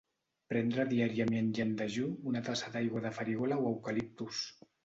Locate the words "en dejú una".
1.65-2.43